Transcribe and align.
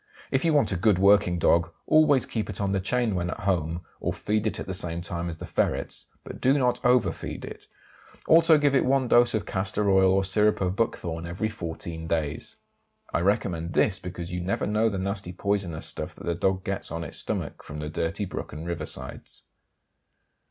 If 0.31 0.43
you 0.43 0.51
want 0.51 0.71
a 0.71 0.77
good 0.77 0.97
working 0.97 1.37
dog 1.37 1.69
always 1.85 2.25
keep 2.25 2.49
it 2.49 2.59
on 2.59 2.71
the 2.71 2.79
chain 2.79 3.13
when 3.13 3.29
at 3.29 3.41
home, 3.41 3.81
and 4.01 4.15
feed 4.17 4.47
it 4.47 4.59
at 4.59 4.65
the 4.65 4.73
same 4.73 4.99
time 5.01 5.29
as 5.29 5.37
the 5.37 5.45
ferrets, 5.45 6.07
but 6.23 6.41
do 6.41 6.57
not 6.57 6.83
over 6.83 7.11
feed 7.11 7.45
it; 7.45 7.67
also 8.27 8.57
give 8.57 8.73
it 8.73 8.83
one 8.83 9.07
dose 9.07 9.35
of 9.35 9.45
castor 9.45 9.91
oil 9.91 10.11
or 10.11 10.23
syrup 10.23 10.59
of 10.59 10.75
buckthorn 10.75 11.27
every 11.27 11.49
14 11.49 12.07
days. 12.07 12.57
I 13.13 13.19
recommend 13.19 13.73
this 13.73 13.99
because 13.99 14.31
you 14.33 14.41
never 14.41 14.65
know 14.65 14.89
the 14.89 14.97
nasty 14.97 15.33
poisonous 15.33 15.85
stuff 15.85 16.15
that 16.15 16.25
the 16.25 16.33
dog 16.33 16.63
gets 16.63 16.89
on 16.91 17.03
its 17.03 17.19
stomach 17.19 17.61
from 17.61 17.77
the 17.77 17.87
dirty 17.89 18.25
brook 18.25 18.51
and 18.53 18.65
river 18.65 18.87
sides. 18.87 19.43